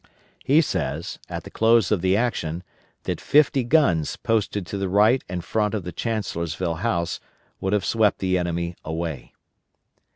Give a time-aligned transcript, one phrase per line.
[0.43, 2.63] He says, at the close of the action,
[3.03, 7.19] that fifty guns posted to the right and front of the Chancellorsville House
[7.59, 9.33] would have swept the enemy away.